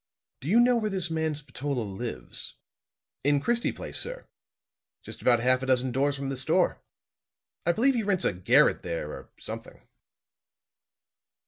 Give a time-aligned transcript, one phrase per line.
[0.39, 2.55] "Do you know where this man Spatola lives?"
[3.23, 4.25] "In Christie Place, sir;
[5.03, 6.81] just about half a dozen doors from the store.
[7.67, 9.87] I believe he rents a garret there, or something."